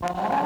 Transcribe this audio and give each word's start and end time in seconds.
Cosmonaut 0.00 0.39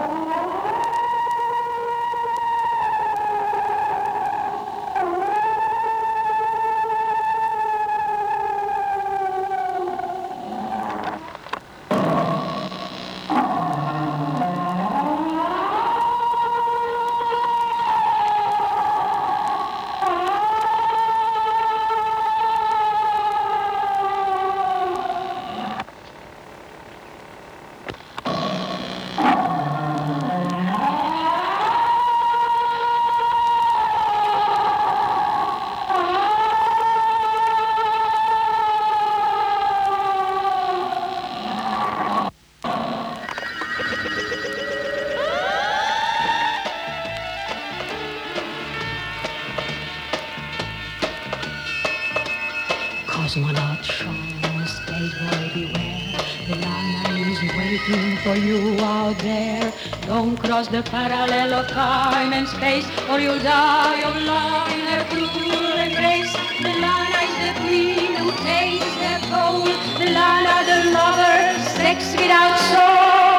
there. 59.44 59.72
Don't 60.06 60.36
cross 60.36 60.68
the 60.68 60.82
parallel 60.82 61.52
of 61.60 61.68
time 61.68 62.32
and 62.32 62.46
space, 62.48 62.86
or 63.10 63.18
you'll 63.20 63.42
die 63.42 64.00
of 64.08 64.14
love 64.32 64.68
in 64.74 64.80
her 64.90 65.04
cruel 65.10 65.76
embrace. 65.86 66.32
The 66.64 66.72
Lana 66.84 67.20
is 67.28 67.36
the 67.44 67.52
queen 67.62 68.12
who 68.20 68.30
takes 68.50 68.92
the 69.04 69.14
pole. 69.30 69.70
The 70.00 70.08
Lana, 70.18 70.56
the 70.70 70.78
lover, 70.96 71.38
sex 71.78 71.98
without 72.18 72.56
soul. 72.70 73.33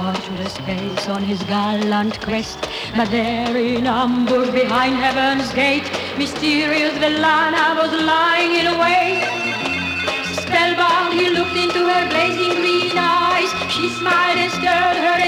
Through 0.00 0.46
space 0.46 1.08
on 1.08 1.22
his 1.22 1.42
gallant 1.44 2.20
crest. 2.20 2.58
But 2.96 3.10
there 3.10 3.56
in 3.56 3.86
ambush 3.86 4.50
behind 4.50 4.94
heaven's 4.96 5.52
gate, 5.52 5.88
mysterious 6.16 6.94
Velana 6.94 7.76
was 7.80 7.92
lying 8.12 8.52
in 8.60 8.66
wait. 8.80 9.20
Spellbound, 10.42 11.12
he 11.12 11.28
looked 11.30 11.56
into 11.64 11.82
her 11.92 12.04
blazing 12.08 12.54
green 12.60 12.96
eyes. 12.96 13.50
She 13.74 13.88
smiled 13.90 14.38
and 14.38 14.52
stirred 14.52 14.98
her 15.06 15.19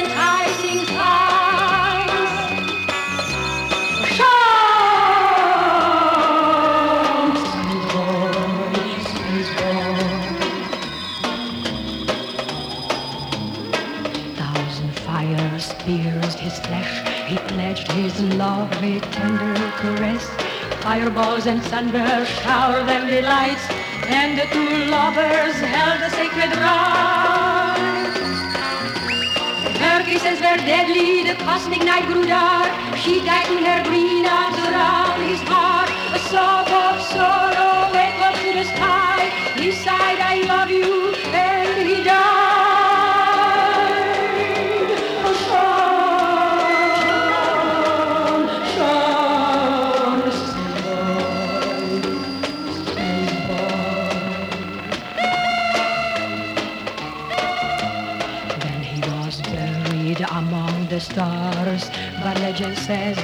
fires 15.53 15.75
pierced 15.84 16.39
his 16.39 16.58
flesh. 16.61 17.28
He 17.28 17.36
pledged 17.36 17.91
his 17.92 18.19
love 18.36 18.70
with 18.81 19.03
tender 19.12 19.55
caress. 19.77 20.25
Fireballs 20.81 21.47
and 21.47 21.62
thunder 21.64 22.25
showered 22.25 22.88
them 22.88 23.06
delights, 23.06 23.65
and 24.06 24.38
the 24.38 24.47
two 24.53 24.91
lovers 24.91 25.56
held 25.60 26.00
a 26.00 26.10
sacred 26.10 26.56
rite. 26.56 28.19
Her 29.84 30.03
kisses 30.04 30.41
were 30.41 30.56
deadly, 30.65 31.25
the 31.25 31.34
cosmic 31.44 31.84
night 31.84 32.06
grew 32.06 32.26
dark. 32.26 32.72
She 32.97 33.21
tightened 33.21 33.66
her 33.66 33.82
green 33.84 34.25
arms 34.25 34.59
around 34.59 35.21
his 35.28 35.41
heart. 35.43 35.91
A 36.15 36.19
sob 36.31 36.69
of 36.69 37.03
sorrow 37.12 37.93
echoed 37.93 38.38
to 38.44 38.53
the 38.59 38.65
sky. 38.65 39.31
He 39.60 39.72
sighed, 39.72 40.19
I 40.19 40.44
love 40.47 40.71
you, 40.71 41.12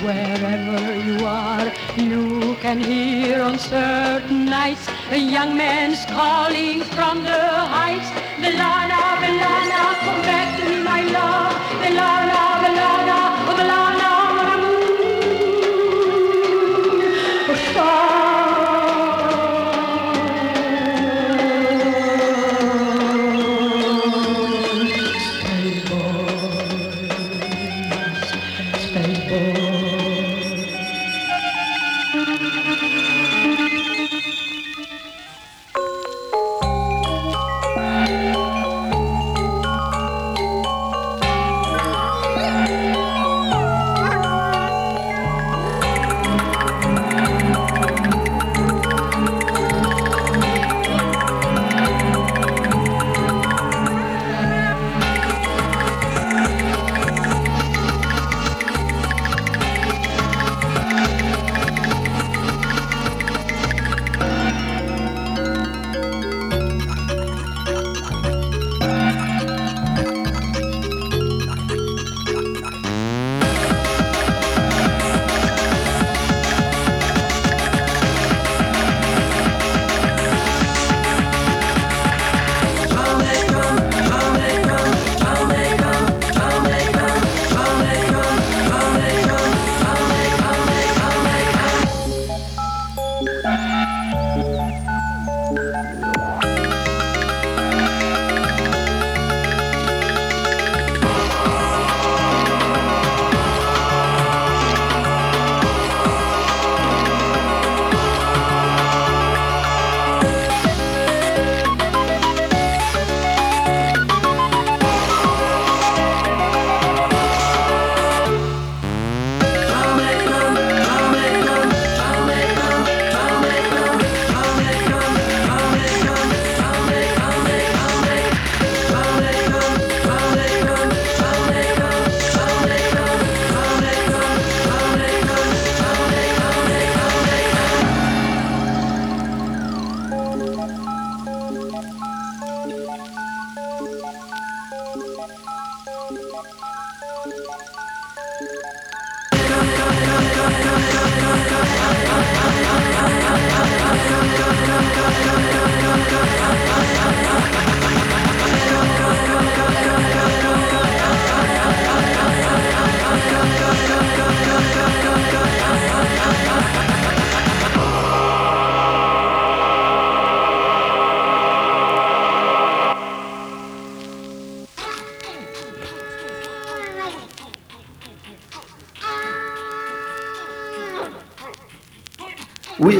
wherever 0.02 0.80
you 1.08 1.26
are, 1.26 1.72
you 1.96 2.56
can 2.60 2.78
hear 2.78 3.42
on 3.42 3.58
certain 3.58 4.44
nights 4.44 4.88
a 5.10 5.18
young 5.18 5.56
man's 5.56 6.04
calling 6.06 6.82
from 6.82 7.22
the 7.22 7.42
heights. 7.76 8.10
Velana, 8.42 9.00
Velana, 9.22 9.82
come 10.04 10.22
back 10.22 10.58
to 10.58 10.68
me, 10.68 10.82
my 10.82 11.02
love. 11.02 11.37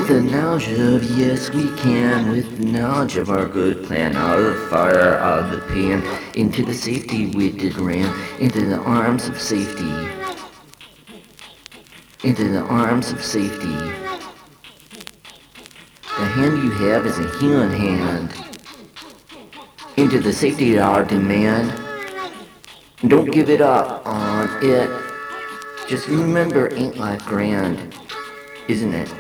The 0.09 0.23
knowledge 0.23 0.69
of 0.69 1.05
yes 1.19 1.51
we 1.51 1.69
can, 1.77 2.31
with 2.31 2.57
the 2.57 2.65
knowledge 2.65 3.19
of 3.19 3.29
our 3.29 3.47
good 3.47 3.85
plan, 3.85 4.17
out 4.17 4.39
of 4.39 4.55
the 4.55 4.67
fire, 4.69 5.19
out 5.19 5.41
of 5.41 5.51
the 5.51 5.59
pan, 5.67 6.03
into 6.35 6.65
the 6.65 6.73
safety 6.73 7.27
we 7.27 7.51
did 7.51 7.77
ran, 7.77 8.11
into 8.41 8.65
the 8.65 8.79
arms 8.79 9.29
of 9.29 9.39
safety, 9.39 10.09
into 12.25 12.49
the 12.49 12.61
arms 12.71 13.13
of 13.13 13.23
safety. 13.23 13.77
The 16.17 16.25
hand 16.25 16.63
you 16.63 16.71
have 16.71 17.05
is 17.05 17.19
a 17.19 17.39
healing 17.39 17.71
hand, 17.79 18.33
into 19.99 20.21
the 20.21 20.33
safety 20.33 20.77
of 20.77 20.85
our 20.85 21.05
demand. 21.05 21.71
Don't 23.07 23.31
give 23.31 23.51
it 23.51 23.61
up 23.61 24.07
on 24.07 24.49
it. 24.65 24.89
Just 25.87 26.09
remember, 26.09 26.73
ain't 26.73 26.97
life 26.97 27.27
grand, 27.27 27.95
isn't 28.69 28.95
it? 28.95 29.18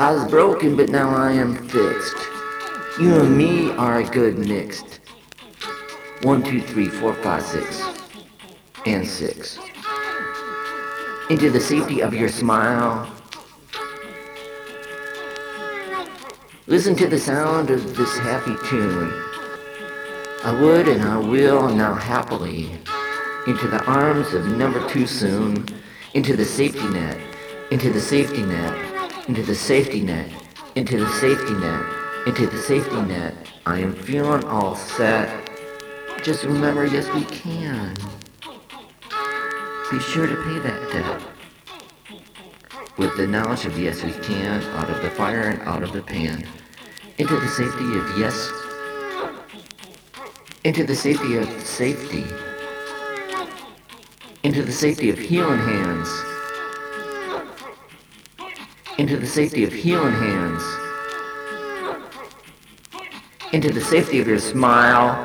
I 0.00 0.12
was 0.12 0.30
broken, 0.30 0.76
but 0.76 0.90
now 0.90 1.08
I 1.10 1.32
am 1.32 1.56
fixed. 1.56 2.16
You 3.00 3.16
and 3.16 3.36
me 3.36 3.72
are 3.72 3.98
a 3.98 4.04
good 4.04 4.38
mixed. 4.38 5.00
One, 6.22 6.40
two, 6.44 6.60
three, 6.60 6.86
four, 6.86 7.14
five, 7.14 7.42
six, 7.42 7.82
and 8.86 9.04
six. 9.04 9.58
Into 11.30 11.50
the 11.50 11.58
safety 11.58 12.00
of 12.00 12.14
your 12.14 12.28
smile. 12.28 13.12
Listen 16.68 16.94
to 16.94 17.08
the 17.08 17.18
sound 17.18 17.70
of 17.70 17.96
this 17.96 18.18
happy 18.18 18.54
tune. 18.68 19.12
I 20.44 20.56
would 20.62 20.86
and 20.86 21.02
I 21.02 21.18
will 21.18 21.70
now 21.70 21.94
happily 21.94 22.70
into 23.48 23.66
the 23.66 23.84
arms 23.86 24.32
of 24.32 24.46
never 24.56 24.88
too 24.88 25.08
soon, 25.08 25.66
into 26.14 26.36
the 26.36 26.44
safety 26.44 26.88
net, 26.90 27.18
into 27.72 27.92
the 27.92 28.00
safety 28.00 28.44
net 28.44 28.97
into 29.28 29.42
the 29.42 29.54
safety 29.54 30.00
net, 30.00 30.30
into 30.74 30.98
the 30.98 31.08
safety 31.20 31.52
net, 31.52 31.84
into 32.26 32.46
the 32.46 32.56
safety 32.56 33.00
net. 33.02 33.34
I 33.66 33.78
am 33.78 33.92
feeling 33.94 34.42
all 34.44 34.74
set. 34.74 35.50
Just 36.22 36.44
remember, 36.44 36.86
yes, 36.86 37.06
we 37.14 37.24
can. 37.24 37.94
Be 39.90 40.00
sure 40.00 40.26
to 40.26 40.34
pay 40.34 40.58
that 40.60 40.90
debt. 40.92 41.22
With 42.96 43.16
the 43.18 43.26
knowledge 43.26 43.66
of 43.66 43.78
yes, 43.78 44.02
we 44.02 44.12
can, 44.12 44.62
out 44.76 44.88
of 44.88 45.02
the 45.02 45.10
fire 45.10 45.42
and 45.42 45.60
out 45.62 45.82
of 45.82 45.92
the 45.92 46.02
pan. 46.02 46.46
Into 47.18 47.38
the 47.38 47.48
safety 47.48 47.98
of 47.98 48.18
yes. 48.18 48.50
Into 50.64 50.84
the 50.84 50.96
safety 50.96 51.36
of 51.36 51.48
safety. 51.60 52.24
Into 54.42 54.62
the 54.62 54.72
safety 54.72 55.10
of 55.10 55.18
healing 55.18 55.58
hands 55.58 56.27
into 58.98 59.16
the 59.16 59.26
safety 59.26 59.62
of 59.62 59.72
healing 59.72 60.12
hands, 60.12 60.62
into 63.52 63.72
the 63.72 63.80
safety 63.80 64.18
of 64.18 64.26
your 64.26 64.40
smile, 64.40 65.24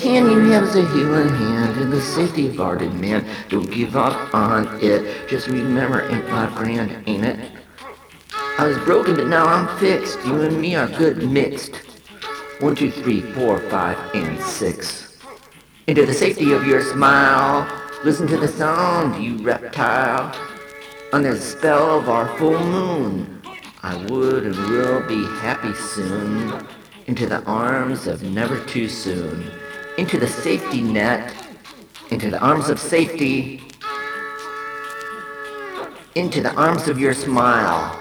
hand 0.00 0.30
you 0.32 0.40
have 0.50 0.64
is 0.64 0.76
a 0.76 0.88
healing 0.94 1.28
hand 1.28 1.78
in 1.78 1.90
the 1.90 2.00
safety 2.00 2.48
of 2.48 2.58
our 2.58 2.78
man. 2.78 3.26
Don't 3.50 3.70
give 3.70 3.96
up 3.96 4.34
on 4.34 4.66
it. 4.82 5.28
Just 5.28 5.48
remember, 5.48 6.08
ain't 6.10 6.26
life 6.28 6.54
grand, 6.54 7.06
ain't 7.06 7.24
it? 7.24 7.52
I 8.58 8.66
was 8.66 8.78
broken, 8.78 9.16
but 9.16 9.26
now 9.26 9.44
I'm 9.44 9.78
fixed. 9.78 10.18
You 10.24 10.40
and 10.40 10.58
me 10.58 10.74
are 10.74 10.88
good 10.88 11.30
mixed. 11.30 11.76
One, 12.60 12.74
two, 12.74 12.90
three, 12.90 13.20
four, 13.20 13.58
five, 13.68 13.98
and 14.14 14.40
six. 14.40 15.18
Into 15.86 16.06
the 16.06 16.14
safety 16.14 16.52
of 16.52 16.66
your 16.66 16.82
smile. 16.82 17.68
Listen 18.02 18.26
to 18.28 18.38
the 18.38 18.48
sound, 18.48 19.22
you 19.22 19.36
reptile. 19.38 20.34
Under 21.12 21.34
the 21.34 21.40
spell 21.40 21.98
of 21.98 22.08
our 22.08 22.34
full 22.38 22.58
moon. 22.58 23.42
I 23.82 23.96
would 24.06 24.44
and 24.44 24.56
will 24.56 25.06
be 25.06 25.24
happy 25.40 25.74
soon. 25.74 26.66
Into 27.06 27.26
the 27.26 27.42
arms 27.44 28.06
of 28.06 28.22
never 28.22 28.64
too 28.64 28.88
soon 28.88 29.50
into 29.98 30.18
the 30.18 30.26
safety 30.26 30.80
net, 30.80 31.34
into 32.10 32.30
the 32.30 32.38
arms 32.40 32.68
of 32.68 32.78
safety, 32.78 33.62
into 36.14 36.40
the 36.40 36.52
arms 36.54 36.88
of 36.88 36.98
your 36.98 37.14
smile. 37.14 37.99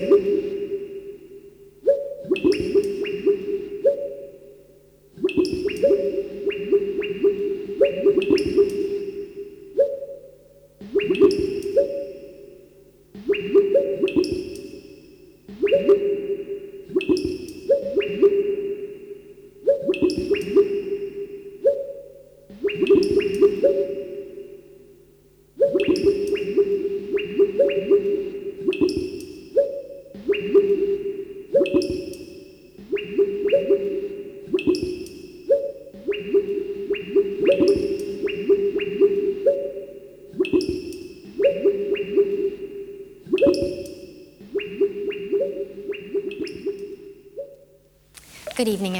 Good 0.00 0.49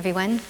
everyone. 0.01 0.41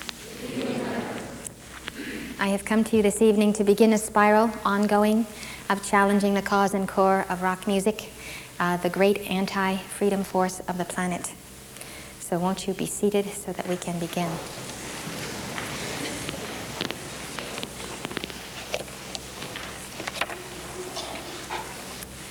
I 2.39 2.51
have 2.51 2.65
come 2.65 2.85
to 2.85 2.97
you 2.97 3.03
this 3.03 3.21
evening 3.21 3.53
to 3.55 3.65
begin 3.65 3.93
a 3.93 3.99
spiral 3.99 4.49
ongoing 4.65 5.27
of 5.69 5.85
challenging 5.85 6.35
the 6.35 6.41
cause 6.41 6.73
and 6.73 6.87
core 6.87 7.27
of 7.29 7.43
rock 7.43 7.67
music, 7.67 8.13
uh, 8.61 8.77
the 8.77 8.89
great 8.89 9.29
anti 9.29 9.77
freedom 9.79 10.23
force 10.23 10.61
of 10.69 10.79
the 10.79 10.85
planet. 10.85 11.33
So, 12.21 12.39
won't 12.39 12.69
you 12.69 12.75
be 12.75 12.87
seated 12.87 13.27
so 13.27 13.53
that 13.53 13.67
we 13.67 13.77
can 13.77 13.99
begin? 13.99 14.29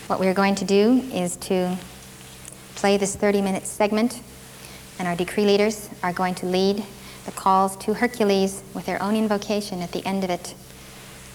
What 0.07 0.21
we're 0.21 0.33
going 0.33 0.55
to 0.55 0.63
do 0.63 1.03
is 1.11 1.35
to 1.35 1.77
play 2.75 2.95
this 2.95 3.13
30 3.17 3.41
minute 3.41 3.67
segment 3.67 4.21
and 4.99 5.05
our 5.05 5.17
decree 5.17 5.43
leaders 5.43 5.89
are 6.01 6.13
going 6.13 6.35
to 6.35 6.45
lead 6.45 6.81
the 7.25 7.31
calls 7.31 7.75
to 7.77 7.93
Hercules 7.93 8.63
with 8.73 8.85
their 8.85 9.01
own 9.01 9.15
invocation 9.15 9.81
at 9.81 9.91
the 9.91 10.05
end 10.05 10.23
of 10.23 10.29
it. 10.29 10.55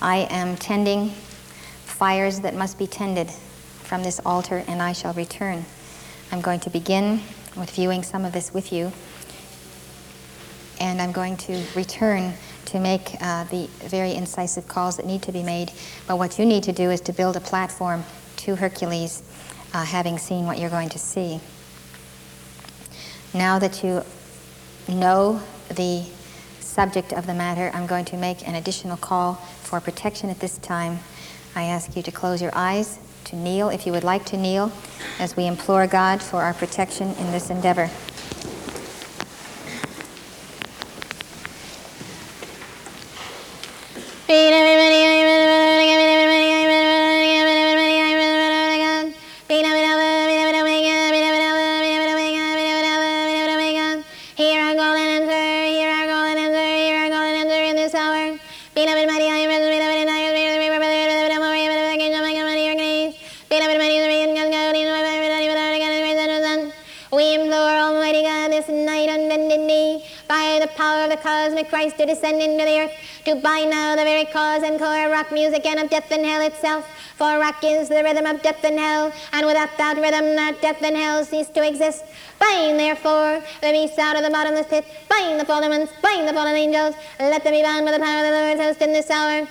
I 0.00 0.26
am 0.30 0.56
tending 0.56 1.10
fires 1.84 2.40
that 2.40 2.54
must 2.54 2.78
be 2.78 2.86
tended 2.86 3.30
from 3.30 4.02
this 4.02 4.20
altar, 4.26 4.64
and 4.66 4.82
I 4.82 4.92
shall 4.92 5.12
return. 5.14 5.64
I'm 6.32 6.40
going 6.40 6.60
to 6.60 6.70
begin 6.70 7.20
with 7.56 7.70
viewing 7.70 8.02
some 8.02 8.24
of 8.24 8.32
this 8.32 8.52
with 8.52 8.72
you, 8.72 8.92
and 10.80 11.00
I'm 11.00 11.12
going 11.12 11.36
to 11.38 11.62
return 11.76 12.34
to 12.66 12.80
make 12.80 13.14
uh, 13.20 13.44
the 13.44 13.68
very 13.82 14.14
incisive 14.14 14.66
calls 14.66 14.96
that 14.96 15.06
need 15.06 15.22
to 15.22 15.32
be 15.32 15.42
made. 15.42 15.70
But 16.08 16.18
what 16.18 16.38
you 16.38 16.46
need 16.46 16.64
to 16.64 16.72
do 16.72 16.90
is 16.90 17.00
to 17.02 17.12
build 17.12 17.36
a 17.36 17.40
platform 17.40 18.04
to 18.38 18.56
Hercules, 18.56 19.22
uh, 19.72 19.84
having 19.84 20.18
seen 20.18 20.46
what 20.46 20.58
you're 20.58 20.70
going 20.70 20.88
to 20.88 20.98
see. 20.98 21.40
Now 23.32 23.58
that 23.58 23.84
you 23.84 24.02
know 24.88 25.40
the 25.68 26.04
subject 26.60 27.12
of 27.12 27.26
the 27.26 27.34
matter, 27.34 27.70
I'm 27.74 27.86
going 27.86 28.04
to 28.06 28.16
make 28.16 28.46
an 28.46 28.54
additional 28.54 28.96
call 28.96 29.34
for 29.34 29.80
protection 29.80 30.30
at 30.30 30.40
this 30.40 30.58
time. 30.58 30.98
I 31.54 31.64
ask 31.64 31.96
you 31.96 32.02
to 32.02 32.10
close 32.10 32.42
your 32.42 32.52
eyes, 32.54 32.98
to 33.26 33.36
kneel 33.36 33.68
if 33.68 33.86
you 33.86 33.92
would 33.92 34.04
like 34.04 34.24
to 34.26 34.36
kneel, 34.36 34.72
as 35.18 35.36
we 35.36 35.46
implore 35.46 35.86
God 35.86 36.22
for 36.22 36.42
our 36.42 36.54
protection 36.54 37.08
in 37.14 37.32
this 37.32 37.50
endeavor. 37.50 37.88
Hear 44.26 45.03
us 68.64 68.68
night 68.68 69.08
on 69.08 69.28
knee. 69.28 70.04
By 70.28 70.58
the 70.60 70.68
power 70.68 71.04
of 71.04 71.10
the 71.10 71.16
cosmic 71.16 71.68
Christ 71.68 71.98
to 71.98 72.06
descend 72.06 72.40
into 72.42 72.64
the 72.64 72.80
earth, 72.80 72.92
to 73.24 73.36
bind 73.36 73.70
now 73.70 73.96
the 73.96 74.04
very 74.04 74.24
cause 74.24 74.62
and 74.62 74.78
core 74.78 75.06
of 75.06 75.12
rock 75.12 75.32
music 75.32 75.64
and 75.66 75.80
of 75.80 75.90
death 75.90 76.10
and 76.10 76.24
hell 76.24 76.42
itself. 76.42 76.86
For 77.16 77.38
rock 77.38 77.62
is 77.62 77.88
the 77.88 78.02
rhythm 78.02 78.26
of 78.26 78.42
death 78.42 78.64
and 78.64 78.78
hell, 78.78 79.12
and 79.32 79.46
without 79.46 79.76
that 79.78 79.96
rhythm, 79.96 80.36
that 80.36 80.60
death 80.60 80.82
and 80.82 80.96
hell 80.96 81.24
cease 81.24 81.48
to 81.50 81.66
exist. 81.66 82.04
Bind, 82.38 82.78
therefore, 82.78 83.42
the 83.60 83.70
beasts 83.70 83.98
out 83.98 84.16
of 84.16 84.22
the 84.24 84.30
bottomless 84.30 84.66
pit. 84.66 84.84
Bind 85.08 85.38
the 85.38 85.44
fallen 85.44 85.70
ones, 85.70 85.90
bind 86.02 86.28
the 86.28 86.32
fallen 86.32 86.56
angels. 86.56 86.94
Let 87.20 87.44
them 87.44 87.52
be 87.52 87.62
bound 87.62 87.84
by 87.86 87.92
the 87.92 88.00
power 88.00 88.24
of 88.24 88.32
the 88.32 88.40
Lord's 88.40 88.60
host 88.60 88.82
in 88.82 88.92
this 88.92 89.10
hour. 89.10 89.46